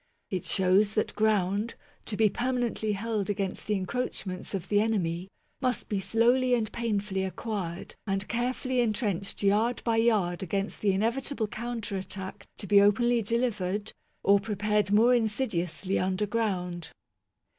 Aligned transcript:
It 0.31 0.45
shows 0.45 0.95
that 0.95 1.13
ground, 1.13 1.75
to 2.07 2.17
be 2.17 2.27
permanently 2.27 2.93
held 2.93 3.29
against 3.29 3.67
the 3.67 3.75
encroachments 3.75 4.55
of 4.55 4.67
the 4.67 4.81
enemy, 4.81 5.29
must 5.61 5.89
be 5.89 5.99
slowly 5.99 6.55
and 6.55 6.71
painfully 6.71 7.23
acquired 7.23 7.93
and 8.07 8.27
carefully 8.27 8.81
entrenched 8.81 9.43
yard 9.43 9.83
by 9.85 9.97
yard 9.97 10.41
against 10.41 10.81
the 10.81 10.91
inevitable 10.91 11.47
counter 11.47 11.97
attack 11.97 12.47
to 12.57 12.65
be 12.65 12.81
openly 12.81 13.21
delivered, 13.21 13.93
or 14.23 14.39
prepared 14.39 14.91
more 14.91 15.13
insidiously 15.13 15.99
underground. 15.99 16.89